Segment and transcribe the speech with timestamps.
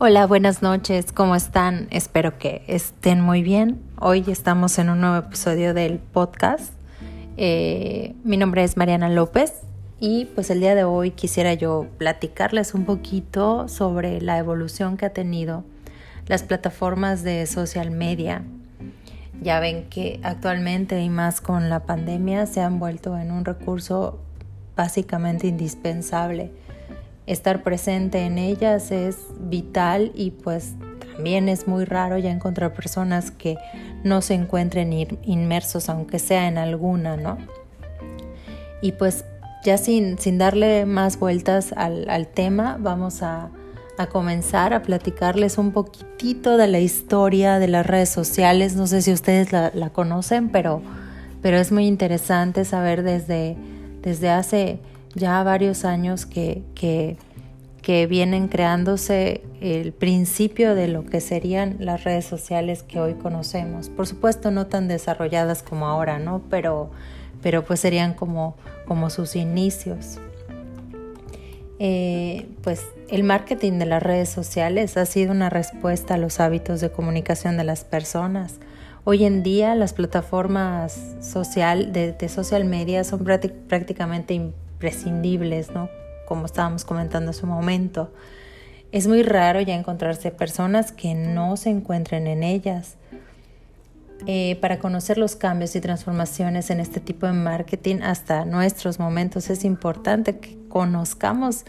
[0.00, 1.88] Hola, buenas noches, ¿cómo están?
[1.90, 3.82] Espero que estén muy bien.
[4.00, 6.72] Hoy estamos en un nuevo episodio del podcast.
[7.36, 9.54] Eh, mi nombre es Mariana López
[9.98, 15.06] y pues el día de hoy quisiera yo platicarles un poquito sobre la evolución que
[15.06, 15.64] ha tenido
[16.28, 18.44] las plataformas de social media.
[19.42, 24.20] Ya ven que actualmente y más con la pandemia se han vuelto en un recurso
[24.76, 26.52] básicamente indispensable
[27.28, 30.74] estar presente en ellas es vital y pues
[31.14, 33.56] también es muy raro ya encontrar personas que
[34.02, 34.92] no se encuentren
[35.24, 37.38] inmersos, aunque sea en alguna, ¿no?
[38.80, 39.24] Y pues
[39.64, 43.50] ya sin, sin darle más vueltas al, tema, vamos a,
[44.12, 48.76] comenzar a platicarles un poquitito de la historia de las redes sociales.
[48.76, 50.80] No sé si ustedes la, conocen, pero,
[51.42, 53.56] pero es muy interesante saber desde,
[54.00, 54.78] desde hace
[55.14, 57.16] ya varios años que, que,
[58.06, 63.88] vienen creándose el principio de lo que serían las redes sociales que hoy conocemos.
[63.88, 66.42] Por supuesto, no tan desarrolladas como ahora, ¿no?
[66.50, 66.90] Pero,
[67.40, 70.18] pero pues serían como, como sus inicios.
[71.78, 76.82] Eh, pues el marketing de las redes sociales ha sido una respuesta a los hábitos
[76.82, 78.56] de comunicación de las personas.
[79.04, 84.34] Hoy en día las plataformas social, de, de social media son prácticamente
[84.78, 85.88] prescindibles, ¿no?
[86.26, 88.12] Como estábamos comentando hace un momento.
[88.92, 92.96] Es muy raro ya encontrarse personas que no se encuentren en ellas.
[94.26, 99.48] Eh, para conocer los cambios y transformaciones en este tipo de marketing hasta nuestros momentos
[99.48, 101.64] es importante que conozcamos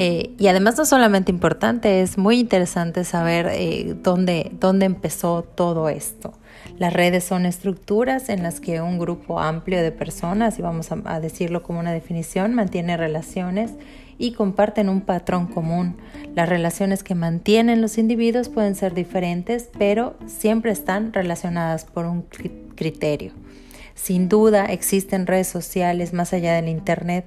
[0.00, 5.88] eh, y además no solamente importante, es muy interesante saber eh, dónde, dónde empezó todo
[5.88, 6.34] esto.
[6.78, 11.20] Las redes son estructuras en las que un grupo amplio de personas, y vamos a,
[11.20, 13.72] decirlo como una definición, mantiene relaciones
[14.18, 15.96] y comparten un patrón común.
[16.34, 22.22] Las relaciones que mantienen los individuos pueden ser diferentes, pero siempre están relacionadas por un
[22.74, 23.32] criterio.
[23.94, 27.24] Sin duda existen redes sociales más allá del Internet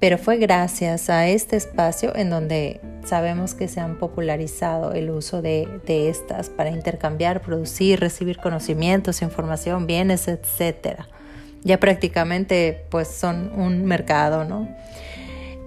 [0.00, 5.42] pero fue gracias a este espacio en donde sabemos que se han popularizado el uso
[5.42, 11.00] de, estas para intercambiar, producir, recibir conocimientos, información, bienes, etc.
[11.62, 14.68] Ya prácticamente pues son un mercado, ¿no?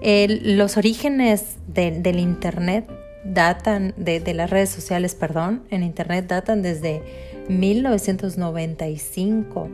[0.06, 2.86] los orígenes del Internet
[3.24, 7.02] datan, de, de las redes sociales, perdón, en Internet datan desde
[7.48, 9.70] 1995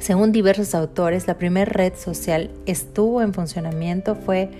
[0.00, 4.50] según diversos autores, la primera red social estuvo en funcionamiento fue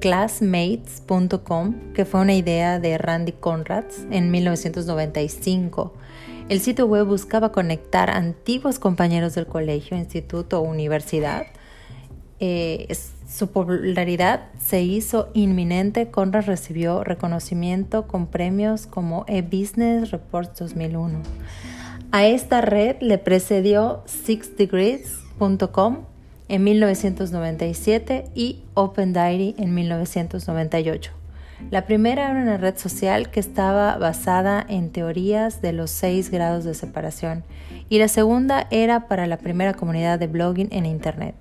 [0.00, 5.92] classmates.com, que fue una idea de Randy Conrads en 1995.
[6.48, 11.46] El sitio web buscaba conectar antiguos compañeros del colegio, instituto o universidad.
[12.40, 12.88] Eh,
[13.28, 16.10] su popularidad se hizo inminente.
[16.10, 21.20] Conrad recibió reconocimiento con premios como e-Business Reports 2001.
[22.12, 25.98] A esta red le precedió sixdegrees.com
[26.48, 31.12] en 1997 y Open Diary en 1998.
[31.70, 36.64] La primera era una red social que estaba basada en teorías de los seis grados
[36.64, 37.44] de separación
[37.88, 41.36] y la segunda era para la primera comunidad de blogging en Internet.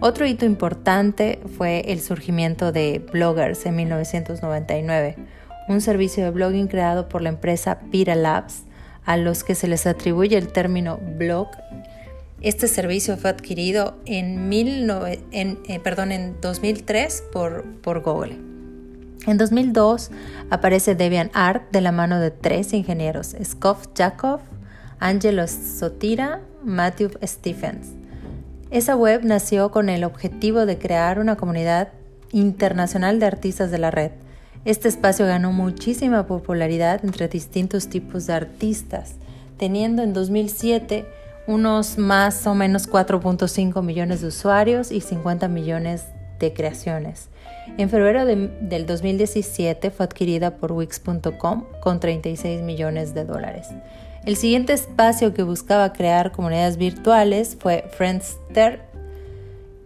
[0.00, 5.14] Otro hito importante fue el surgimiento de Bloggers en 1999,
[5.68, 8.64] un servicio de blogging creado por la empresa Pira Labs
[9.04, 11.48] a los que se les atribuye el término blog.
[12.40, 18.38] Este servicio fue adquirido en, eh, perdón, en 2003 por, por Google.
[19.26, 20.10] En 2002
[20.50, 24.40] aparece DeviantArt de la mano de tres ingenieros, Scott Jacob,
[24.98, 27.88] Angelo Sotira, Matthew Stephens.
[28.70, 31.88] Esa web nació con el objetivo de crear una comunidad
[32.32, 34.10] internacional de artistas de la red,
[34.64, 39.16] este espacio ganó muchísima popularidad entre distintos tipos de artistas,
[39.58, 41.06] teniendo en 2007
[41.46, 46.04] unos más o menos 4.5 millones de usuarios y 50 millones
[46.38, 47.28] de creaciones.
[47.76, 53.68] En febrero del 2017 fue adquirida por Wix.com con 36 millones de dólares.
[54.24, 58.93] El siguiente espacio que buscaba crear comunidades virtuales fue Friendster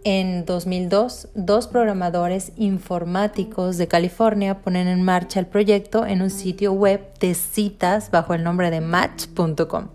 [0.03, 6.71] en 2002, dos programadores informáticos de California ponen en marcha el proyecto en un sitio
[6.71, 9.87] web de citas bajo el nombre de Match.com.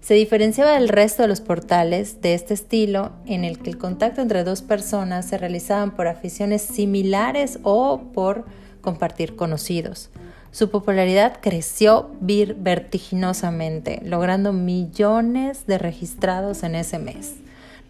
[0.00, 4.22] Se diferenciaba del resto de los portales de este estilo en el que el contacto
[4.22, 8.46] entre dos personas se realizaban por aficiones similares o por
[8.80, 10.08] compartir conocidos.
[10.50, 17.34] Su popularidad creció vertiginosamente, logrando millones de registrados en ese mes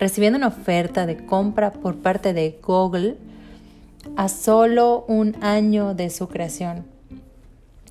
[0.01, 3.17] recibiendo una oferta de compra por parte de Google
[4.17, 6.85] a solo un año de su creación.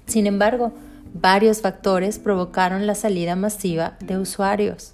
[0.08, 0.74] Sin embargo,
[1.14, 4.94] varios factores provocaron la salida masiva de usuarios.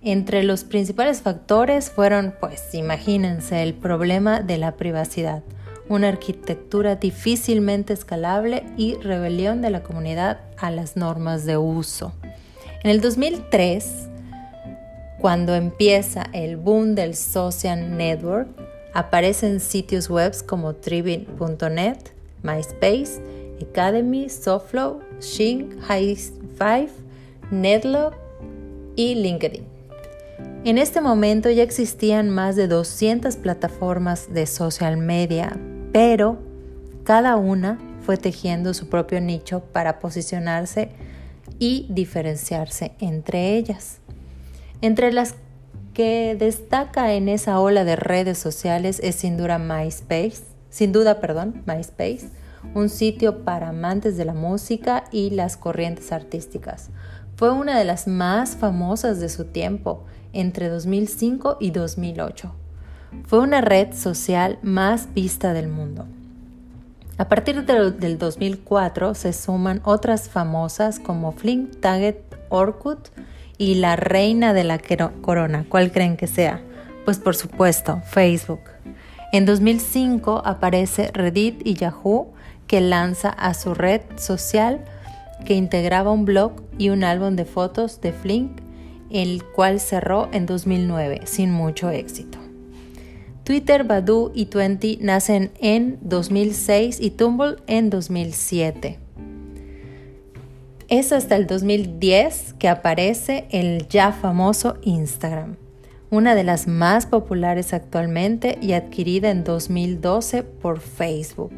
[0.00, 5.42] Entre los principales factores fueron, pues imagínense, el problema de la privacidad,
[5.88, 12.12] una arquitectura difícilmente escalable y rebelión de la comunidad a las normas de uso.
[12.82, 14.08] En el 2003,
[15.24, 18.46] cuando empieza el boom del social network,
[18.92, 21.96] aparecen sitios web como Tribune.net,
[22.42, 23.22] MySpace,
[23.58, 26.14] Academy, Softflow, Shing, High
[26.58, 26.90] Five,
[27.50, 28.12] Netlog
[28.96, 29.64] y LinkedIn.
[30.66, 35.58] En este momento ya existían más de 200 plataformas de social media,
[35.90, 36.36] pero
[37.04, 40.90] cada una fue tejiendo su propio nicho para posicionarse
[41.58, 44.02] y diferenciarse entre ellas.
[44.84, 45.36] Entre las
[45.94, 51.62] que destaca en esa ola de redes sociales es sin duda MySpace, sin duda, perdón,
[51.64, 52.28] MySpace,
[52.74, 56.90] un sitio para amantes de la música y las corrientes artísticas.
[57.36, 60.04] Fue una de las más famosas de su tiempo
[60.34, 62.54] entre 2005 y 2008.
[63.24, 66.04] Fue una red social más vista del mundo.
[67.16, 72.16] A partir del 2004 se suman otras famosas como Flink, Target,
[72.50, 73.08] Orkut
[73.58, 74.80] y la reina de la
[75.20, 75.64] corona.
[75.68, 76.62] ¿Cuál creen que sea?
[77.04, 78.60] Pues por supuesto, Facebook.
[79.32, 82.32] En 2005 aparece Reddit y Yahoo
[82.66, 84.84] que lanza a su red social
[85.44, 88.64] que integraba un blog y un álbum de fotos de Flink
[89.10, 92.38] el cual cerró en 2009 sin mucho éxito.
[93.44, 99.03] Twitter, Badoo y Twenty nacen en 2006 y Tumblr en 2007.
[100.94, 105.56] Es hasta el 2010 que aparece el ya famoso Instagram,
[106.08, 111.50] una de las más populares actualmente y adquirida en 2012 por Facebook.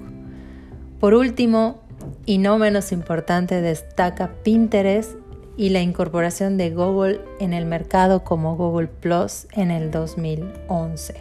[1.01, 1.83] Por último,
[2.25, 5.17] y no menos importante, destaca Pinterest
[5.59, 11.15] y la incorporación de Google en el mercado como Google Plus en el 2011.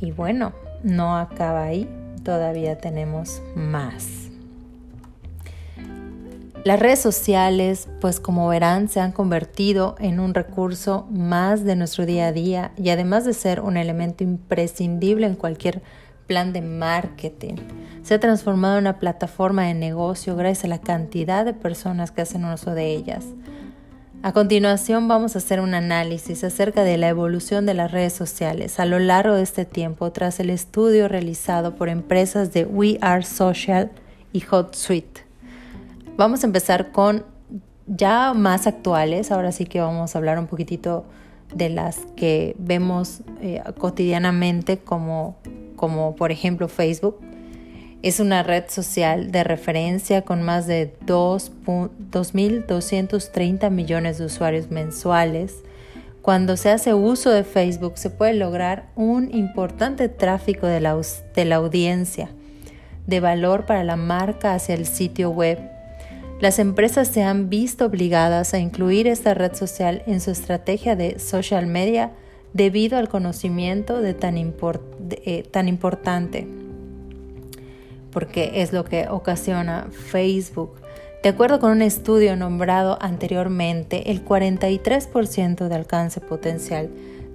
[0.00, 1.88] Y bueno, no acaba ahí,
[2.24, 4.27] todavía tenemos más.
[6.68, 12.04] Las redes sociales, pues como verán, se han convertido en un recurso más de nuestro
[12.04, 15.80] día a día y además de ser un elemento imprescindible en cualquier
[16.26, 17.54] plan de marketing.
[18.02, 22.20] Se ha transformado en una plataforma de negocio gracias a la cantidad de personas que
[22.20, 23.24] hacen uso de ellas.
[24.22, 28.78] A continuación vamos a hacer un análisis acerca de la evolución de las redes sociales
[28.78, 33.22] a lo largo de este tiempo tras el estudio realizado por empresas de We Are
[33.22, 33.90] Social
[34.34, 35.27] y HotSuite.
[36.18, 37.24] Vamos a empezar con
[37.86, 41.06] ya más actuales, ahora sí que vamos a hablar un poquitito
[41.54, 45.38] de las que vemos eh, cotidianamente como
[45.78, 47.18] como por ejemplo Facebook,
[48.02, 55.62] es una red social de referencia con más de 2.230 millones de usuarios mensuales.
[56.20, 61.00] Cuando se hace uso de Facebook se puede lograr un importante tráfico de la,
[61.34, 62.28] de la audiencia,
[63.06, 65.58] de valor para la marca hacia el sitio web.
[66.40, 71.18] Las empresas se han visto obligadas a incluir esta red social en su estrategia de
[71.18, 72.12] social media
[72.52, 76.46] debido al conocimiento de tan, eh, tan importante,
[78.12, 80.74] porque es lo que ocasiona Facebook.
[81.24, 86.88] De acuerdo con un estudio nombrado anteriormente, el 43% de alcance potencial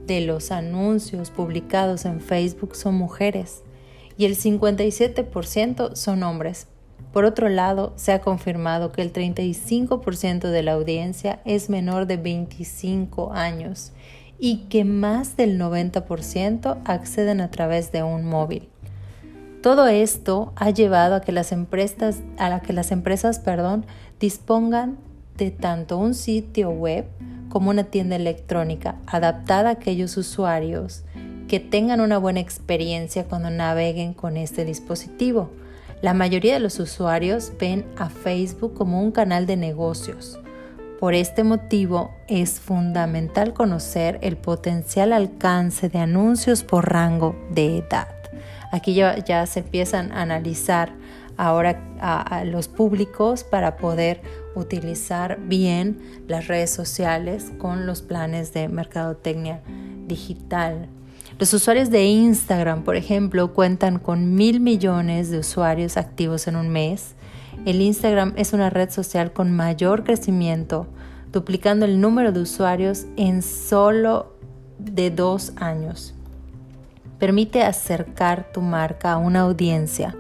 [0.07, 3.63] de los anuncios publicados en Facebook son mujeres
[4.17, 6.67] y el 57% son hombres.
[7.13, 12.17] Por otro lado, se ha confirmado que el 35% de la audiencia es menor de
[12.17, 13.91] 25 años
[14.39, 18.67] y que más del 90% acceden a través de un móvil.
[19.61, 23.85] Todo esto ha llevado a que las empresas, a que las empresas perdón,
[24.19, 24.97] dispongan
[25.37, 27.05] de tanto un sitio web
[27.47, 31.03] como una tienda electrónica adaptada a aquellos usuarios
[31.47, 35.51] que tengan una buena experiencia cuando naveguen con este dispositivo.
[36.03, 40.37] La mayoría de los usuarios ven a Facebook como un canal de negocios,
[41.03, 48.07] por este motivo es fundamental conocer el potencial alcance de anuncios por rango de edad.
[48.71, 50.93] Aquí ya, se empiezan a analizar
[51.35, 54.21] ahora a, los públicos para poder
[54.55, 59.61] utilizar bien las redes sociales con los planes de mercadotecnia
[60.07, 60.87] digital.
[61.39, 66.69] Los usuarios de Instagram, por ejemplo, cuentan con mil millones de usuarios activos en un
[66.69, 67.15] mes
[67.65, 70.87] el Instagram es una red social con mayor crecimiento,
[71.31, 74.33] duplicando el número de usuarios en solo
[74.79, 76.13] de dos años.
[77.19, 80.13] Permite acercar tu marca a una audiencia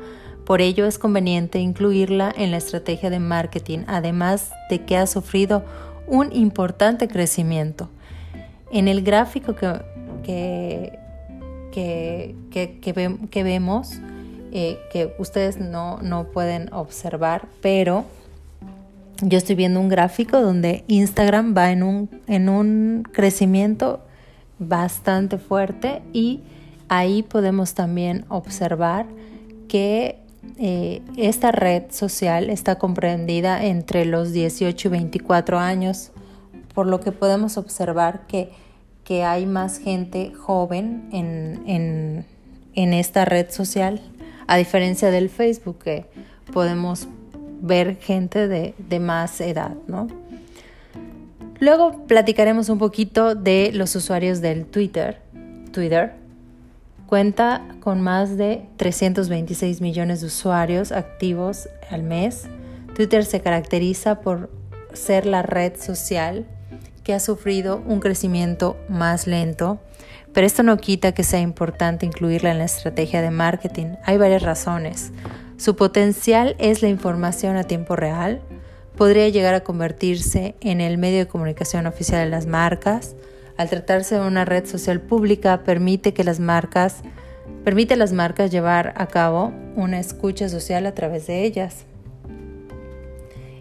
[0.45, 5.63] Por ello es conveniente incluirla en la estrategia de marketing, además de que ha sufrido
[6.07, 7.89] un importante crecimiento.
[8.71, 9.81] En el gráfico que,
[10.23, 10.99] que,
[13.43, 13.99] vemos,
[14.51, 18.05] eh, que ustedes no, no pueden observar, pero
[19.21, 24.01] yo estoy viendo un gráfico donde Instagram va en un, en un crecimiento
[24.59, 26.41] bastante fuerte y
[26.89, 29.05] ahí podemos también observar
[29.67, 30.19] que
[30.57, 36.11] eh, esta red social está comprendida entre los 18 y 24 años,
[36.73, 38.51] por lo que podemos observar que,
[39.03, 42.25] que hay más gente joven en, en,
[42.75, 44.01] en, esta red social,
[44.47, 46.05] a diferencia del Facebook, que
[46.51, 47.07] podemos
[47.61, 50.07] ver gente de, de más edad, ¿no?
[51.59, 55.21] Luego platicaremos un poquito de los usuarios del Twitter.
[55.71, 56.13] Twitter
[57.07, 62.47] cuenta con más de 326 millones de usuarios activos al mes.
[62.95, 64.49] Twitter se caracteriza por
[64.93, 66.45] ser la red social
[67.03, 69.79] que ha sufrido un crecimiento más lento,
[70.33, 73.95] pero esto no quita que sea importante incluirla en la estrategia de marketing.
[74.03, 75.11] Hay varias razones.
[75.57, 78.41] Su potencial es la información a tiempo real,
[78.97, 83.15] podría llegar a convertirse en el medio de comunicación oficial de las marcas.
[83.57, 87.03] Al tratarse de una red social pública, permite que las marcas
[87.63, 91.85] permite a las marcas llevar a cabo una escucha social a través de ellas.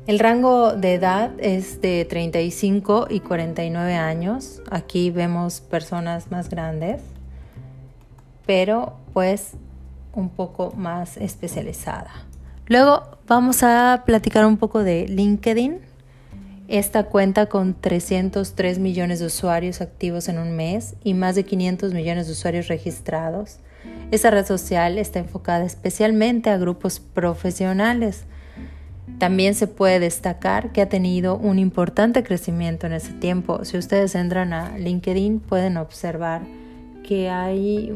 [0.04, 4.60] El rango de edad es de 35 y 49 años.
[4.68, 7.00] Aquí vemos personas más grandes,
[8.44, 9.52] pero pues
[10.12, 12.10] un poco más especializada.
[12.66, 15.78] Luego vamos a platicar un poco de LinkedIn.
[16.66, 21.94] Esta cuenta con 303 millones de usuarios activos en un mes y más de 500
[21.94, 23.58] millones de usuarios registrados.
[24.10, 28.24] Esta red social está enfocada especialmente a grupos profesionales.
[29.18, 33.64] También se puede destacar que ha tenido un importante crecimiento en ese tiempo.
[33.64, 36.42] Si ustedes entran a LinkedIn pueden observar
[37.02, 37.92] que hay,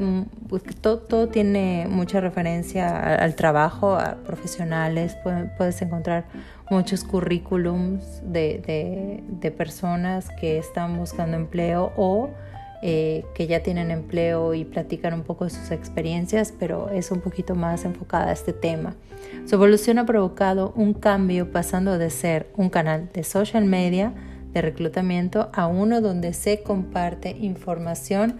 [0.48, 5.16] pues, todo, tiene mucha referencia al, trabajo, a profesionales,
[5.56, 6.24] puedes encontrar
[6.70, 12.30] muchos currículums de, de, personas que están buscando empleo o
[12.82, 17.20] eh, que ya tienen empleo y platican un poco de sus experiencias, pero es un
[17.20, 18.94] poquito más enfocada a este tema.
[19.46, 24.12] Su evolución ha provocado un cambio pasando de ser un canal de social media,
[24.52, 28.38] de reclutamiento, a uno donde se comparte información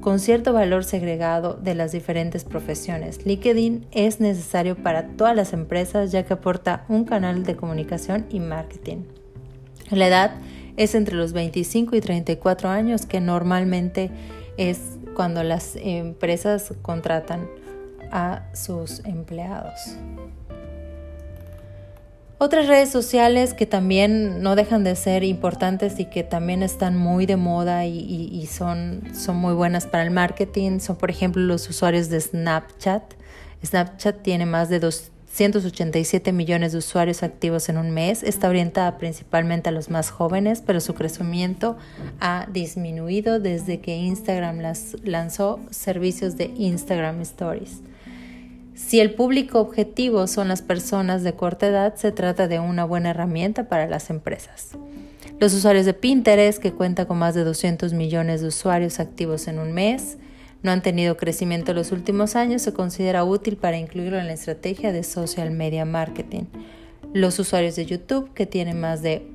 [0.00, 3.26] con cierto valor segregado de las diferentes profesiones.
[3.26, 8.40] LinkedIn es necesario para todas las empresas ya que aporta un canal de comunicación y
[8.40, 8.98] marketing.
[9.90, 10.32] La edad
[10.78, 14.10] es entre los 25 y 34 años que normalmente
[14.56, 14.78] es
[15.14, 17.48] cuando las empresas contratan
[18.10, 19.96] a sus empleados.
[22.40, 27.26] Otras redes sociales que también no dejan de ser importantes y que también están muy
[27.26, 32.08] de moda y, son, son muy buenas para el marketing son, por ejemplo, los usuarios
[32.08, 33.02] de Snapchat.
[33.66, 34.78] Snapchat tiene más de
[35.38, 38.24] 287 millones de usuarios activos en un mes.
[38.24, 41.76] Está orientada principalmente a los más jóvenes, pero su crecimiento
[42.18, 44.58] ha disminuido desde que Instagram
[45.04, 47.82] lanzó servicios de Instagram Stories.
[48.74, 53.10] Si el público objetivo son las personas de corta edad, se trata de una buena
[53.10, 54.70] herramienta para las empresas.
[55.38, 59.60] Los usuarios de Pinterest, que cuenta con más de 200 millones de usuarios activos en
[59.60, 60.18] un mes,
[60.62, 64.32] no han tenido crecimiento en los últimos años, se considera útil para incluirlo en la
[64.32, 66.44] estrategia de social media marketing.
[67.12, 69.26] Los usuarios de YouTube, que tienen más de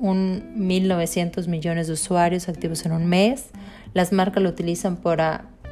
[0.00, 3.48] 1.900 millones de usuarios activos en un mes,
[3.94, 4.98] las marcas lo utilizan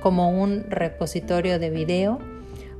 [0.00, 2.18] como un repositorio de video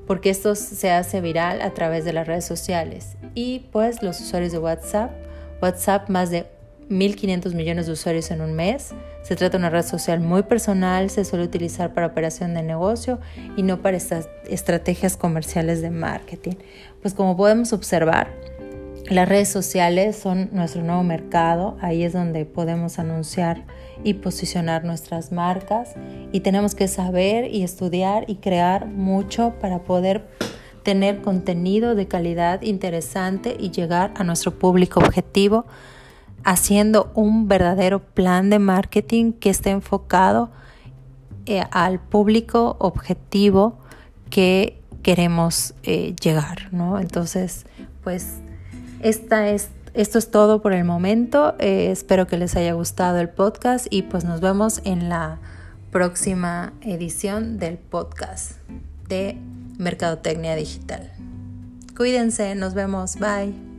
[0.07, 3.17] porque esto se hace viral a través de las redes sociales.
[3.35, 5.11] Y pues los usuarios de WhatsApp,
[5.61, 6.47] WhatsApp más de
[6.88, 8.95] 1.500 millones de usuarios en un mes.
[9.23, 13.19] Se trata de una red social muy personal, se suele utilizar para operación de negocio
[13.57, 16.55] y no para estas estrategias comerciales de marketing.
[17.02, 18.28] Pues como podemos observar,
[19.09, 23.64] las redes sociales son nuestro nuevo mercado, ahí es donde podemos anunciar
[24.02, 25.95] y posicionar nuestras marcas
[26.33, 30.26] y tenemos que saber y estudiar y crear mucho para poder
[30.83, 35.66] tener contenido de calidad interesante y llegar a nuestro público objetivo
[36.47, 40.53] haciendo un verdadero plan de marketing que esté enfocado
[41.45, 43.81] eh, al público objetivo
[44.31, 47.00] que queremos eh, llegar, ¿no?
[47.00, 47.67] Entonces,
[48.05, 48.35] pues
[49.03, 51.57] esta es, esto es todo por el momento.
[51.59, 55.41] Eh, espero que les haya gustado el podcast y pues nos vemos en la
[55.91, 58.53] próxima edición del podcast
[59.09, 59.37] de
[59.79, 61.11] Mercadotecnia Digital.
[61.97, 63.75] Cuídense, nos vemos, bye.